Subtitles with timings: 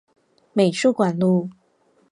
[0.55, 1.51] 美術館路